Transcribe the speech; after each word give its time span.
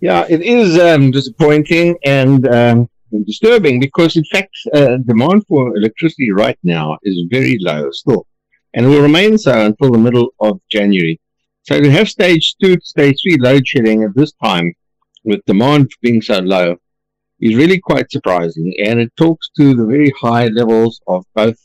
Yeah, 0.00 0.24
it 0.30 0.40
is 0.40 0.78
um, 0.78 1.10
disappointing 1.10 1.98
and 2.06 2.48
um, 2.48 2.88
disturbing 3.26 3.80
because, 3.80 4.16
in 4.16 4.24
fact, 4.32 4.56
uh, 4.72 4.96
demand 4.96 5.44
for 5.46 5.76
electricity 5.76 6.30
right 6.30 6.58
now 6.62 6.96
is 7.02 7.22
very 7.28 7.58
low 7.60 7.90
still 7.90 8.26
and 8.76 8.88
will 8.88 9.02
remain 9.02 9.38
so 9.38 9.66
until 9.66 9.90
the 9.90 9.98
middle 9.98 10.28
of 10.38 10.60
January. 10.70 11.18
So 11.62 11.80
to 11.80 11.90
have 11.90 12.08
stage 12.08 12.54
two, 12.62 12.76
stage 12.82 13.16
three 13.22 13.38
load 13.40 13.66
shedding 13.66 14.04
at 14.04 14.14
this 14.14 14.32
time 14.32 14.72
with 15.24 15.44
demand 15.46 15.90
being 16.02 16.22
so 16.22 16.38
low 16.38 16.76
is 17.40 17.56
really 17.56 17.80
quite 17.80 18.10
surprising. 18.10 18.72
And 18.84 19.00
it 19.00 19.12
talks 19.16 19.48
to 19.56 19.74
the 19.74 19.84
very 19.84 20.12
high 20.20 20.46
levels 20.48 21.00
of 21.08 21.24
both 21.34 21.58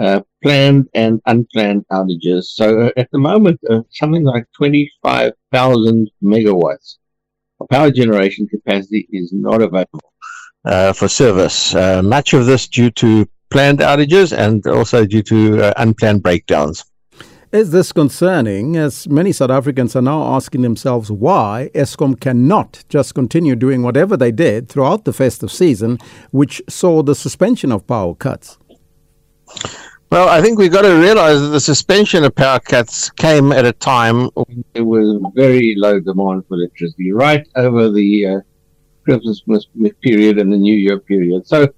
uh, 0.00 0.20
planned 0.42 0.88
and 0.94 1.20
unplanned 1.26 1.86
outages. 1.90 2.44
So 2.44 2.82
uh, 2.82 2.90
at 2.96 3.10
the 3.10 3.18
moment, 3.18 3.58
uh, 3.68 3.80
something 3.90 4.22
like 4.22 4.46
25,000 4.56 6.10
megawatts 6.22 6.98
of 7.60 7.68
power 7.68 7.90
generation 7.90 8.46
capacity 8.46 9.08
is 9.10 9.32
not 9.32 9.62
available 9.62 10.00
uh, 10.64 10.92
for 10.92 11.08
service. 11.08 11.74
Uh, 11.74 12.02
much 12.02 12.34
of 12.34 12.46
this 12.46 12.68
due 12.68 12.90
to 12.90 13.26
planned 13.52 13.80
outages 13.80 14.36
and 14.36 14.66
also 14.66 15.04
due 15.04 15.22
to 15.22 15.62
uh, 15.62 15.74
unplanned 15.76 16.22
breakdowns. 16.22 16.84
Is 17.52 17.70
this 17.70 17.92
concerning 17.92 18.76
as 18.76 19.06
many 19.06 19.30
South 19.30 19.50
Africans 19.50 19.94
are 19.94 20.00
now 20.00 20.34
asking 20.34 20.62
themselves 20.62 21.12
why 21.12 21.70
Eskom 21.74 22.18
cannot 22.18 22.82
just 22.88 23.14
continue 23.14 23.54
doing 23.54 23.82
whatever 23.82 24.16
they 24.16 24.32
did 24.32 24.70
throughout 24.70 25.04
the 25.04 25.12
festive 25.12 25.52
season, 25.52 25.98
which 26.30 26.62
saw 26.66 27.02
the 27.02 27.14
suspension 27.14 27.70
of 27.70 27.86
power 27.86 28.14
cuts? 28.14 28.56
Well, 30.10 30.30
I 30.30 30.40
think 30.40 30.58
we've 30.58 30.72
got 30.72 30.82
to 30.82 30.94
realize 30.94 31.42
that 31.42 31.48
the 31.48 31.60
suspension 31.60 32.24
of 32.24 32.34
power 32.34 32.58
cuts 32.58 33.10
came 33.10 33.52
at 33.52 33.66
a 33.66 33.72
time 33.72 34.30
when 34.34 34.64
there 34.72 34.84
was 34.84 35.20
very 35.34 35.74
low 35.76 36.00
demand 36.00 36.46
for 36.48 36.54
electricity, 36.54 37.12
right 37.12 37.46
over 37.56 37.90
the 37.90 38.26
uh, 38.26 38.40
Christmas 39.04 39.42
period 40.02 40.38
and 40.38 40.50
the 40.50 40.56
New 40.56 40.74
Year 40.74 40.98
period. 40.98 41.46
So 41.46 41.68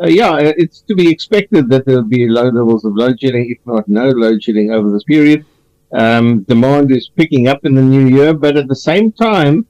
uh, 0.00 0.06
yeah, 0.06 0.38
it's 0.38 0.80
to 0.82 0.94
be 0.94 1.10
expected 1.10 1.68
that 1.70 1.84
there'll 1.84 2.02
be 2.02 2.28
low 2.28 2.48
levels 2.48 2.84
of 2.84 2.94
load 2.94 3.20
shedding, 3.20 3.50
if 3.50 3.58
not 3.66 3.88
no 3.88 4.08
load 4.08 4.42
shedding 4.42 4.70
over 4.70 4.90
this 4.90 5.04
period. 5.04 5.44
Um, 5.92 6.42
demand 6.44 6.90
is 6.90 7.10
picking 7.10 7.48
up 7.48 7.64
in 7.64 7.74
the 7.74 7.82
new 7.82 8.06
year, 8.06 8.32
but 8.32 8.56
at 8.56 8.68
the 8.68 8.76
same 8.76 9.12
time, 9.12 9.66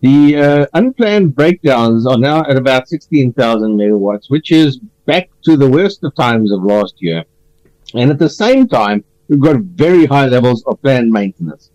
the 0.00 0.36
uh, 0.36 0.66
unplanned 0.74 1.34
breakdowns 1.34 2.06
are 2.06 2.18
now 2.18 2.40
at 2.48 2.56
about 2.56 2.88
16,000 2.88 3.76
megawatts, 3.76 4.30
which 4.30 4.50
is 4.50 4.78
back 5.06 5.28
to 5.44 5.56
the 5.56 5.68
worst 5.68 6.02
of 6.04 6.14
times 6.14 6.50
of 6.52 6.62
last 6.62 6.94
year. 6.98 7.24
And 7.94 8.10
at 8.10 8.18
the 8.18 8.28
same 8.28 8.66
time, 8.66 9.04
we've 9.28 9.40
got 9.40 9.60
very 9.60 10.06
high 10.06 10.26
levels 10.26 10.64
of 10.66 10.80
planned 10.82 11.10
maintenance. 11.10 11.70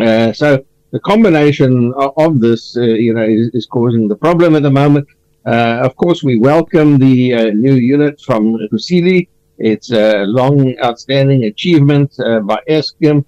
Uh, 0.00 0.32
so 0.32 0.64
the 0.92 1.00
combination 1.00 1.92
of, 1.94 2.12
of 2.16 2.40
this, 2.40 2.76
uh, 2.76 2.82
you 2.82 3.12
know, 3.12 3.24
is, 3.24 3.48
is, 3.54 3.66
causing 3.66 4.08
the 4.08 4.16
problem 4.16 4.54
at 4.54 4.62
the 4.62 4.70
moment. 4.70 5.06
Uh, 5.46 5.80
of 5.82 5.96
course, 5.96 6.22
we 6.22 6.38
welcome 6.38 6.98
the 6.98 7.34
uh, 7.34 7.44
new 7.50 7.74
unit 7.74 8.20
from 8.20 8.58
Kusile. 8.72 9.28
It's 9.58 9.90
a 9.92 10.24
long, 10.24 10.76
outstanding 10.82 11.44
achievement 11.44 12.12
uh, 12.20 12.40
by 12.40 12.60
Eskom. 12.68 13.24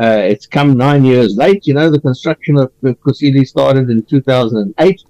Uh, 0.00 0.22
it's 0.24 0.46
come 0.46 0.76
nine 0.76 1.04
years 1.04 1.36
late. 1.36 1.66
You 1.66 1.74
know, 1.74 1.90
the 1.90 2.00
construction 2.00 2.56
of 2.56 2.72
Kusile 2.82 3.46
started 3.46 3.90
in 3.90 4.02
2008. 4.04 5.02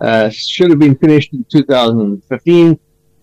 Uh, 0.00 0.30
should 0.30 0.70
have 0.70 0.78
been 0.78 0.96
finished 0.96 1.32
in 1.32 1.44
2015. 1.50 2.80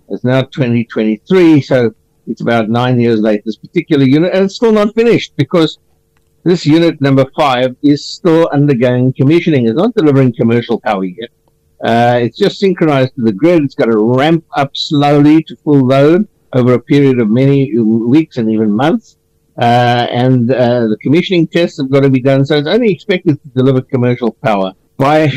It's 0.10 0.24
now 0.24 0.42
2023, 0.42 1.62
so 1.62 1.94
it's 2.28 2.42
about 2.42 2.70
nine 2.70 3.00
years 3.00 3.20
late. 3.20 3.44
This 3.44 3.58
particular 3.58 4.06
unit, 4.06 4.34
and 4.34 4.46
it's 4.46 4.56
still 4.56 4.72
not 4.72 4.96
finished 4.96 5.34
because 5.36 5.80
this 6.44 6.66
unit 6.66 7.02
number 7.02 7.26
five 7.36 7.76
is 7.84 8.06
still 8.06 8.48
undergoing 8.54 9.12
commissioning. 9.14 9.68
It's 9.68 9.76
not 9.76 9.94
delivering 9.96 10.34
commercial 10.34 10.80
power 10.80 11.04
yet. 11.04 11.30
Uh, 11.84 12.20
it's 12.22 12.38
just 12.38 12.60
synchronized 12.60 13.16
to 13.16 13.22
the 13.22 13.32
grid. 13.32 13.64
It's 13.64 13.76
got 13.76 13.86
to 13.86 13.98
ramp 13.98 14.44
up 14.56 14.76
slowly 14.76 15.44
to 15.44 15.56
full 15.58 15.86
load 15.86 16.28
over 16.54 16.74
a 16.74 16.80
period 16.80 17.20
of 17.20 17.30
many 17.30 17.78
weeks 17.78 18.38
and 18.38 18.52
even 18.52 18.72
months. 18.72 19.18
Uh, 19.58 20.08
and 20.10 20.52
uh, 20.52 20.88
the 20.88 20.98
commissioning 21.02 21.46
tests 21.48 21.78
have 21.78 21.92
got 21.92 22.02
to 22.02 22.10
be 22.10 22.22
done. 22.22 22.46
So 22.46 22.58
it's 22.58 22.68
only 22.68 22.92
expected 22.92 23.42
to 23.42 23.50
deliver 23.50 23.82
commercial 23.82 24.32
power 24.32 24.74
by, 24.98 25.32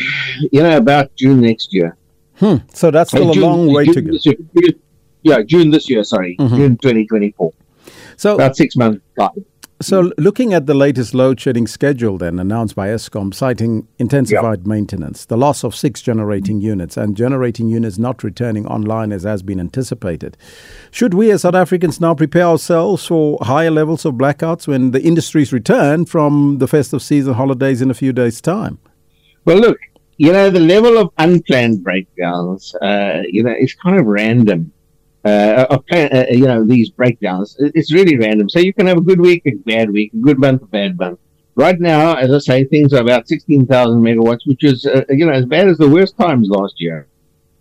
you 0.52 0.62
know, 0.62 0.76
about 0.76 1.14
June 1.16 1.41
next 1.41 1.72
year. 1.72 1.97
Hmm. 2.36 2.56
So 2.72 2.91
that's 2.91 3.10
still 3.10 3.32
June, 3.32 3.42
a 3.42 3.47
long 3.47 3.72
way 3.72 3.84
June 3.86 4.19
to 4.19 4.34
go. 4.34 4.78
yeah, 5.22 5.42
June 5.42 5.70
this 5.70 5.88
year. 5.88 6.04
Sorry, 6.04 6.36
mm-hmm. 6.38 6.56
June 6.56 6.76
2024. 6.78 7.52
So 8.16 8.34
about 8.34 8.56
six 8.56 8.76
months 8.76 9.02
time. 9.19 9.44
So, 9.82 10.12
looking 10.16 10.54
at 10.54 10.66
the 10.66 10.75
latest 10.75 11.12
load 11.12 11.41
shedding 11.41 11.66
schedule, 11.66 12.16
then 12.16 12.38
announced 12.38 12.76
by 12.76 12.88
Eskom, 12.88 13.34
citing 13.34 13.88
intensified 13.98 14.60
yep. 14.60 14.66
maintenance, 14.66 15.26
the 15.26 15.37
loss 15.37 15.65
of 15.65 15.75
six 15.75 16.00
generating 16.00 16.60
units, 16.60 16.97
and 16.97 17.16
generating 17.16 17.69
units 17.69 17.98
not 17.98 18.22
returning 18.22 18.65
online 18.66 19.10
as 19.10 19.25
has 19.25 19.43
been 19.43 19.59
anticipated, 19.59 20.37
should 20.93 21.15
we 21.15 21.32
as 21.32 21.43
South 21.43 21.56
Africans 21.56 22.00
now 22.00 22.15
prepare 22.15 22.44
ourselves 22.44 23.04
for 23.04 23.38
higher 23.43 23.70
levels 23.70 24.04
of 24.04 24.15
blackouts 24.15 24.69
when 24.69 24.93
the 24.93 25.03
industries 25.03 25.53
return 25.53 26.04
from 26.04 26.59
the 26.59 26.69
festive 26.69 27.03
season 27.03 27.34
holidays 27.34 27.82
in 27.82 27.91
a 27.91 27.94
few 27.94 28.12
days' 28.12 28.41
time? 28.41 28.78
Well, 29.44 29.59
look, 29.59 29.78
you 30.16 30.32
know, 30.32 30.50
the 30.50 30.60
level 30.60 30.97
of 30.99 31.10
unplanned 31.19 31.82
breakdowns, 31.82 32.75
uh, 32.76 33.22
you 33.28 33.43
know, 33.43 33.54
is 33.59 33.75
kind 33.75 33.99
of 33.99 34.06
random 34.06 34.72
uh, 35.25 35.66
of 35.71 35.84
uh, 35.93 36.25
you 36.31 36.47
know 36.47 36.65
these 36.65 36.91
breakdowns. 36.91 37.56
It's 37.59 37.93
really 37.93 38.16
random. 38.16 38.49
So 38.49 38.59
you 38.59 38.72
can 38.72 38.87
have 38.87 38.99
a 38.99 39.03
good 39.03 39.21
week, 39.21 39.43
a 39.47 39.53
bad 39.53 39.91
week, 39.91 40.12
a 40.15 40.19
good 40.19 40.38
month, 40.38 40.62
a 40.62 40.66
bad 40.66 40.99
month. 40.99 41.19
Right 41.55 41.78
now, 41.78 42.15
as 42.15 42.33
I 42.33 42.38
say, 42.38 42.65
things 42.65 42.93
are 42.93 43.03
about 43.03 43.28
sixteen 43.28 43.66
thousand 43.66 44.03
megawatts, 44.03 44.47
which 44.47 44.65
is 44.65 44.87
uh, 44.87 45.05
you 45.11 45.27
know 45.27 45.32
as 45.32 45.47
bad 45.47 45.69
as 45.69 45.78
the 45.78 45.88
worst 45.88 46.16
times 46.16 46.49
last 46.49 46.75
year. 46.78 47.06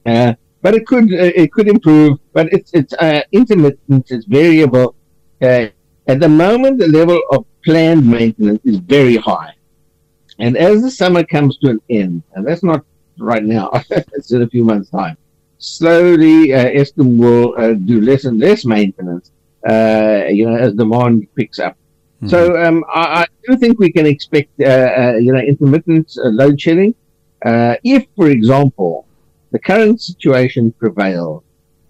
Uh, 0.05 0.33
but 0.61 0.73
it 0.73 0.87
could 0.87 1.11
uh, 1.13 1.31
it 1.35 1.51
could 1.51 1.67
improve. 1.67 2.19
But 2.33 2.51
it's 2.51 2.73
it's 2.73 2.93
uh, 2.93 3.21
intermittent. 3.31 4.09
It's 4.09 4.25
variable. 4.25 4.95
at 5.41 5.73
the 6.19 6.29
moment, 6.29 6.79
the 6.79 6.87
level 6.87 7.19
of 7.31 7.45
planned 7.63 8.05
maintenance 8.05 8.61
is 8.65 8.77
very 8.77 9.17
high. 9.17 9.53
And 10.39 10.57
as 10.57 10.81
the 10.81 10.89
summer 10.89 11.23
comes 11.23 11.57
to 11.59 11.69
an 11.69 11.81
end, 11.89 12.23
and 12.33 12.45
that's 12.45 12.63
not 12.63 12.83
right 13.19 13.43
now, 13.43 13.69
it's 13.91 14.31
in 14.31 14.41
a 14.41 14.49
few 14.49 14.63
months' 14.63 14.89
time, 14.89 15.17
slowly 15.61 16.53
uh, 16.53 16.65
Eskom 16.65 17.17
will 17.17 17.53
uh, 17.57 17.73
do 17.73 18.01
less 18.01 18.25
and 18.25 18.39
less 18.39 18.65
maintenance, 18.65 19.31
uh, 19.69 20.23
you 20.29 20.49
know, 20.49 20.57
as 20.57 20.73
demand 20.73 21.27
picks 21.35 21.59
up. 21.59 21.77
Mm-hmm. 22.17 22.29
So 22.29 22.61
um, 22.61 22.83
I, 22.93 23.21
I, 23.21 23.25
do 23.47 23.55
think 23.57 23.79
we 23.79 23.91
can 23.91 24.05
expect, 24.05 24.49
uh, 24.59 24.65
uh, 24.65 25.15
you 25.17 25.31
know, 25.31 25.39
intermittent 25.39 26.11
uh, 26.17 26.29
load 26.29 26.59
shedding. 26.59 26.93
if, 27.43 28.05
for 28.15 28.29
example, 28.29 29.05
the 29.51 29.59
current 29.59 30.01
situation 30.01 30.71
prevailed 30.73 31.43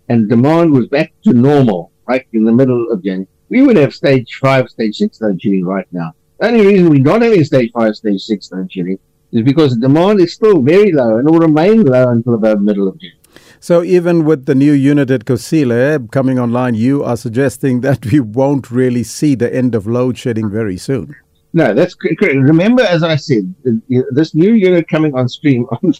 and 0.09 0.29
demand 0.29 0.71
was 0.71 0.87
back 0.87 1.13
to 1.23 1.33
normal, 1.33 1.91
right 2.07 2.27
in 2.33 2.43
the 2.43 2.51
middle 2.51 2.91
of 2.91 3.03
January, 3.03 3.27
we 3.49 3.61
would 3.61 3.77
have 3.77 3.93
stage 3.93 4.35
five, 4.35 4.69
stage 4.69 4.97
six 4.97 5.21
load 5.21 5.41
shedding 5.41 5.65
right 5.65 5.87
now. 5.91 6.13
The 6.39 6.47
only 6.47 6.65
reason 6.65 6.89
we're 6.89 6.99
not 6.99 7.21
having 7.21 7.43
stage 7.45 7.71
five, 7.71 7.95
stage 7.95 8.21
six 8.21 8.51
load 8.51 8.71
shedding 8.71 8.99
is 9.31 9.43
because 9.43 9.77
demand 9.77 10.19
is 10.19 10.33
still 10.33 10.61
very 10.61 10.91
low 10.91 11.17
and 11.17 11.29
will 11.29 11.39
remain 11.39 11.83
low 11.83 12.09
until 12.09 12.33
about 12.33 12.57
the 12.57 12.63
middle 12.63 12.87
of 12.87 12.97
June. 12.99 13.11
So 13.63 13.83
even 13.83 14.25
with 14.25 14.47
the 14.47 14.55
new 14.55 14.71
unit 14.73 15.11
at 15.11 15.25
Kusile 15.25 16.11
coming 16.11 16.39
online, 16.39 16.73
you 16.73 17.03
are 17.03 17.15
suggesting 17.15 17.81
that 17.87 18.03
we 18.07 18.19
won't 18.19 18.71
really 18.71 19.03
see 19.03 19.35
the 19.35 19.53
end 19.55 19.75
of 19.75 19.85
load 19.85 20.17
shedding 20.17 20.49
very 20.49 20.77
soon. 20.77 21.15
No, 21.53 21.71
that's 21.71 21.93
correct. 21.93 22.23
Remember, 22.23 22.81
as 22.81 23.03
I 23.03 23.17
said, 23.17 23.53
this 23.87 24.33
new 24.33 24.53
unit 24.53 24.87
coming 24.87 25.13
on 25.13 25.29
stream 25.29 25.65
on 25.71 25.93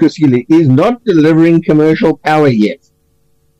Kusile 0.00 0.46
is 0.48 0.68
not 0.68 1.04
delivering 1.04 1.64
commercial 1.64 2.16
power 2.18 2.46
yet. 2.46 2.88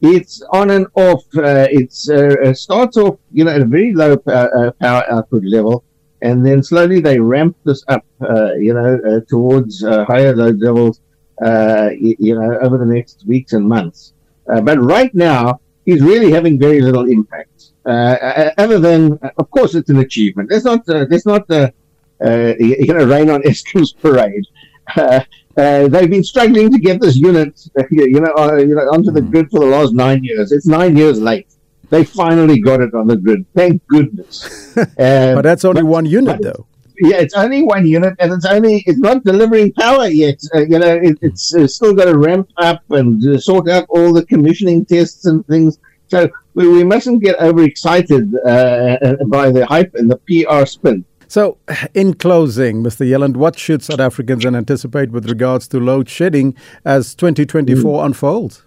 It's 0.00 0.41
on 0.53 0.71
and 0.71 0.87
off. 0.94 1.25
Uh, 1.37 1.67
it's 1.73 2.09
uh, 2.09 2.55
starts 2.55 2.97
off, 2.97 3.19
you 3.32 3.43
know, 3.43 3.50
at 3.50 3.62
a 3.62 3.64
very 3.64 3.94
low 3.94 4.17
power, 4.17 4.69
uh, 4.69 4.71
power 4.81 5.03
output 5.11 5.43
level, 5.44 5.82
and 6.23 6.47
then 6.47 6.62
slowly 6.62 7.00
they 7.00 7.19
ramp 7.19 7.56
this 7.64 7.82
up, 7.88 8.05
uh, 8.21 8.53
you 8.53 8.75
know, 8.75 9.00
uh, 9.09 9.21
towards 9.29 9.82
uh, 9.82 10.05
higher 10.05 10.37
load 10.37 10.61
levels 10.61 11.00
uh, 11.00 11.07
you, 11.43 12.17
you, 12.19 12.35
know, 12.38 12.58
over 12.61 12.79
the 12.79 12.87
next 12.87 13.25
weeks 13.26 13.52
and 13.52 13.67
months. 13.67 14.12
Uh, 14.49 14.61
but 14.61 14.79
right 14.79 15.14
now, 15.14 15.61
he's 15.85 16.02
really 16.02 16.31
having 16.31 16.58
very 16.58 16.81
little 16.81 17.08
impact. 17.08 17.73
Uh, 17.87 17.90
uh 17.90 18.50
other 18.58 18.79
than, 18.79 19.19
of 19.37 19.50
course, 19.50 19.75
it's 19.75 19.90
an 19.90 19.99
achievement. 19.99 20.50
It's 20.52 20.64
not, 20.64 20.88
uh, 20.88 21.06
it's 21.11 21.26
not 21.26 21.50
uh, 21.50 21.70
you 22.58 22.93
know, 22.94 23.05
rain 23.05 23.31
on 23.31 23.43
Eskom's 23.50 23.93
parade. 23.93 24.46
they've 25.56 26.11
been 26.11 26.25
struggling 26.25 26.70
to 26.73 26.79
get 26.79 27.00
this 27.00 27.17
unit, 27.17 27.69
you 27.90 28.20
know, 28.20 28.56
you 28.56 28.75
know, 28.75 28.90
onto 28.90 29.11
the 29.11 29.20
hmm. 29.20 29.31
grid 29.31 29.50
for 29.50 29.61
the 29.61 29.67
last 29.67 29.93
nine 29.93 30.25
years. 30.25 30.52
It's 30.52 30.67
nine 30.67 30.96
years 30.96 31.20
late. 31.20 31.49
they 31.90 32.05
finally 32.05 32.61
got 32.61 32.81
it 32.81 32.93
on 32.94 33.06
the 33.06 33.17
grid. 33.17 33.46
Thank 33.55 33.87
goodness. 33.87 34.76
Uh, 34.76 34.85
but 34.99 35.43
that's 35.43 35.64
only 35.64 35.82
but, 35.82 35.88
one 35.88 36.06
unit, 36.06 36.40
though. 36.43 36.67
Yeah, 37.00 37.19
it's 37.19 37.35
only 37.35 37.62
one 37.62 37.87
unit, 37.87 38.15
and 38.19 38.33
it's 38.33 38.45
only 38.45 38.83
it's 38.87 38.99
not 38.99 39.25
delivering 39.25 39.73
power 39.75 40.09
yet. 40.09 40.41
Uh, 40.55 40.61
you 40.61 40.79
know, 40.79 40.95
it, 40.95 41.19
it's 41.23 41.55
uh, 41.55 41.67
still 41.67 41.95
got 41.95 42.06
to 42.06 42.19
ramp 42.19 42.50
up 42.56 42.83
and 42.91 43.25
uh, 43.25 43.39
sort 43.39 43.69
out 43.69 43.87
all 43.89 44.12
the 44.12 44.27
commissioning 44.27 44.85
tests 44.85 45.27
and 45.27 45.47
things. 45.47 45.79
So 46.09 46.29
we, 46.55 46.69
we 46.69 46.85
mustn't 46.85 47.23
get 47.23 47.41
overexcited 47.41 48.35
uh, 48.45 49.17
by 49.27 49.50
the 49.50 49.65
hype 49.67 49.95
and 49.95 50.11
the 50.11 50.19
PR 50.27 50.67
spin. 50.67 51.05
So, 51.29 51.59
in 51.93 52.15
closing, 52.15 52.83
Mr. 52.83 53.06
Yelland, 53.06 53.37
what 53.37 53.59
should 53.59 53.83
South 53.83 54.00
Africans 54.00 54.47
anticipate 54.47 55.11
with 55.11 55.29
regards 55.29 55.69
to 55.69 55.79
load 55.79 56.09
shedding 56.09 56.56
as 56.87 57.15
2024 57.15 58.00
mm. 58.00 58.06
unfolds? 58.06 58.65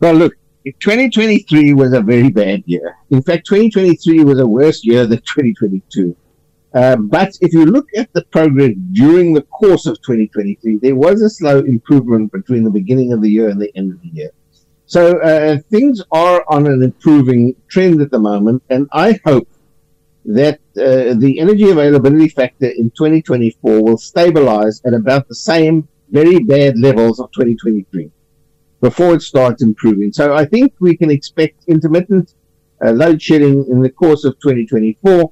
Well, 0.00 0.14
look, 0.14 0.34
2023 0.64 1.74
was 1.74 1.92
a 1.92 2.00
very 2.00 2.30
bad 2.30 2.62
year. 2.64 2.96
In 3.10 3.22
fact, 3.22 3.46
2023 3.46 4.24
was 4.24 4.40
a 4.40 4.46
worse 4.46 4.82
year 4.82 5.06
than 5.06 5.18
2022. 5.18 6.16
Uh, 6.74 6.96
but 6.96 7.32
if 7.40 7.52
you 7.52 7.64
look 7.64 7.86
at 7.96 8.12
the 8.12 8.24
progress 8.26 8.72
during 8.92 9.32
the 9.32 9.42
course 9.42 9.86
of 9.86 9.96
2023, 10.02 10.78
there 10.78 10.96
was 10.96 11.22
a 11.22 11.30
slow 11.30 11.60
improvement 11.60 12.32
between 12.32 12.64
the 12.64 12.70
beginning 12.70 13.12
of 13.12 13.22
the 13.22 13.30
year 13.30 13.48
and 13.48 13.62
the 13.62 13.70
end 13.76 13.92
of 13.92 14.02
the 14.02 14.08
year. 14.08 14.30
So 14.86 15.18
uh, 15.20 15.58
things 15.70 16.02
are 16.10 16.44
on 16.48 16.66
an 16.66 16.82
improving 16.82 17.54
trend 17.68 18.02
at 18.02 18.10
the 18.10 18.18
moment, 18.18 18.62
and 18.70 18.88
I 18.92 19.18
hope 19.24 19.48
that 20.24 20.58
uh, 20.76 21.14
the 21.14 21.36
energy 21.38 21.70
availability 21.70 22.28
factor 22.28 22.66
in 22.66 22.90
2024 22.90 23.82
will 23.82 23.98
stabilize 23.98 24.80
at 24.84 24.94
about 24.94 25.28
the 25.28 25.34
same 25.34 25.86
very 26.10 26.40
bad 26.40 26.78
levels 26.78 27.20
of 27.20 27.30
2023 27.32 28.10
before 28.80 29.14
it 29.14 29.22
starts 29.22 29.62
improving. 29.62 30.12
So 30.12 30.34
I 30.34 30.44
think 30.44 30.74
we 30.80 30.96
can 30.96 31.10
expect 31.10 31.64
intermittent 31.68 32.34
uh, 32.84 32.90
load 32.90 33.22
shedding 33.22 33.64
in 33.70 33.80
the 33.80 33.90
course 33.90 34.24
of 34.24 34.34
2024. 34.40 35.30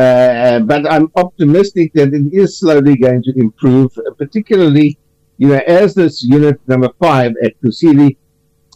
Uh, 0.00 0.60
but 0.60 0.82
I'm 0.90 1.10
optimistic 1.16 1.92
that 1.94 2.14
it 2.14 2.26
is 2.32 2.58
slowly 2.58 2.96
going 2.96 3.22
to 3.24 3.32
improve, 3.38 3.90
particularly, 4.16 4.98
you 5.38 5.48
know, 5.48 5.62
as 5.66 5.94
this 5.94 6.22
unit 6.22 6.58
number 6.66 6.90
five 7.00 7.32
at 7.44 7.52
Kusile 7.60 8.16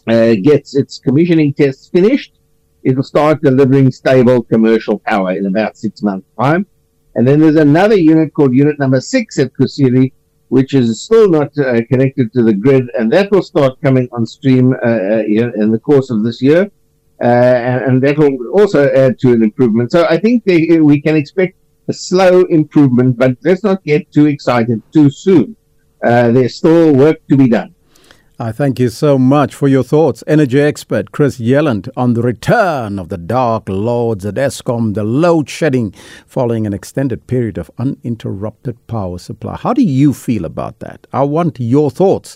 uh, 0.07 0.35
gets 0.49 0.75
its 0.75 0.99
commissioning 0.99 1.53
tests 1.53 1.89
finished 1.89 2.33
it'll 2.85 3.03
start 3.03 3.41
delivering 3.41 3.91
stable 3.91 4.43
commercial 4.43 4.99
power 4.99 5.31
in 5.31 5.47
about 5.47 5.75
six 5.75 6.01
months' 6.03 6.29
time. 6.39 6.65
And 7.15 7.27
then 7.27 7.39
there's 7.39 7.55
another 7.55 7.95
unit 7.95 8.33
called 8.33 8.53
unit 8.53 8.77
number 8.77 9.01
six 9.01 9.39
at 9.39 9.51
Kusile, 9.53 10.11
which 10.49 10.73
is 10.73 11.01
still 11.01 11.27
not 11.27 11.57
uh, 11.57 11.81
connected 11.91 12.31
to 12.33 12.43
the 12.43 12.53
grid, 12.53 12.85
and 12.97 13.11
that 13.11 13.31
will 13.31 13.41
start 13.41 13.81
coming 13.81 14.07
on 14.11 14.25
stream 14.25 14.73
uh, 14.73 14.87
uh 14.87 15.23
in 15.61 15.71
the 15.71 15.79
course 15.79 16.09
of 16.11 16.23
this 16.23 16.41
year. 16.41 16.69
Uh, 17.21 17.25
and, 17.25 17.81
and, 17.83 18.03
that 18.03 18.17
will 18.17 18.37
also 18.49 18.91
add 18.93 19.17
to 19.17 19.31
an 19.31 19.41
improvement. 19.41 19.89
So 19.89 20.05
I 20.05 20.17
think 20.17 20.43
they, 20.43 20.81
we 20.81 21.01
can 21.01 21.15
expect 21.15 21.55
a 21.87 21.93
slow 21.93 22.41
improvement, 22.43 23.17
but 23.17 23.37
let's 23.43 23.63
not 23.63 23.81
get 23.85 24.11
too 24.11 24.25
excited 24.25 24.81
too 24.91 25.09
soon. 25.09 25.55
Uh, 26.03 26.31
there's 26.31 26.55
still 26.55 26.93
work 26.93 27.25
to 27.29 27.37
be 27.37 27.47
done. 27.47 27.73
I 28.37 28.51
thank 28.51 28.81
you 28.81 28.89
so 28.89 29.17
much 29.17 29.55
for 29.55 29.69
your 29.69 29.83
thoughts. 29.83 30.21
Energy 30.27 30.59
expert 30.59 31.13
Chris 31.13 31.39
Yelland 31.39 31.87
on 31.95 32.15
the 32.15 32.21
return 32.21 32.99
of 32.99 33.07
the 33.07 33.17
Dark 33.17 33.69
Lords 33.69 34.25
at 34.25 34.35
Eskom, 34.35 34.93
the 34.93 35.05
load 35.05 35.49
shedding 35.49 35.93
following 36.27 36.67
an 36.67 36.73
extended 36.73 37.27
period 37.27 37.57
of 37.57 37.71
uninterrupted 37.77 38.87
power 38.87 39.19
supply. 39.19 39.55
How 39.55 39.71
do 39.71 39.81
you 39.81 40.13
feel 40.13 40.43
about 40.43 40.79
that? 40.79 41.07
I 41.13 41.23
want 41.23 41.61
your 41.61 41.89
thoughts. 41.89 42.35